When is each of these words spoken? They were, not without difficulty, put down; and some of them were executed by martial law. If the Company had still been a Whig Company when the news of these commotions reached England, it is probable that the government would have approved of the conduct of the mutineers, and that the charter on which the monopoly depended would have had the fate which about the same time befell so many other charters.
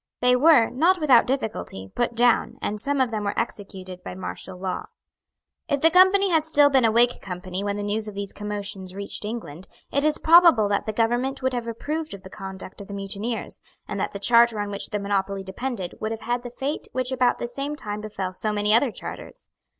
They 0.19 0.35
were, 0.35 0.71
not 0.71 0.99
without 0.99 1.27
difficulty, 1.27 1.91
put 1.93 2.15
down; 2.15 2.57
and 2.59 2.81
some 2.81 2.99
of 2.99 3.11
them 3.11 3.23
were 3.23 3.39
executed 3.39 4.01
by 4.03 4.15
martial 4.15 4.57
law. 4.57 4.85
If 5.69 5.81
the 5.81 5.91
Company 5.91 6.29
had 6.31 6.47
still 6.47 6.71
been 6.71 6.85
a 6.85 6.89
Whig 6.91 7.21
Company 7.21 7.63
when 7.63 7.77
the 7.77 7.83
news 7.83 8.07
of 8.07 8.15
these 8.15 8.33
commotions 8.33 8.95
reached 8.95 9.23
England, 9.23 9.67
it 9.91 10.03
is 10.03 10.17
probable 10.17 10.67
that 10.69 10.87
the 10.87 10.91
government 10.91 11.43
would 11.43 11.53
have 11.53 11.67
approved 11.67 12.15
of 12.15 12.23
the 12.23 12.31
conduct 12.31 12.81
of 12.81 12.87
the 12.87 12.95
mutineers, 12.95 13.61
and 13.87 13.99
that 13.99 14.11
the 14.11 14.17
charter 14.17 14.59
on 14.59 14.71
which 14.71 14.87
the 14.89 14.97
monopoly 14.97 15.43
depended 15.43 15.93
would 16.01 16.09
have 16.09 16.21
had 16.21 16.41
the 16.41 16.49
fate 16.49 16.87
which 16.93 17.11
about 17.11 17.37
the 17.37 17.47
same 17.47 17.75
time 17.75 18.01
befell 18.01 18.33
so 18.33 18.51
many 18.51 18.73
other 18.73 18.91
charters. 18.91 19.49